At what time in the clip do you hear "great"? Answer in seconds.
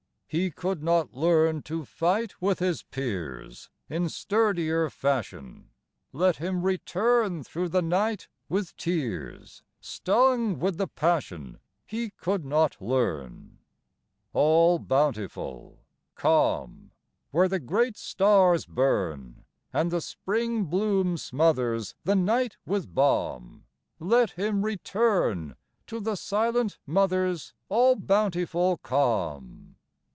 17.59-17.97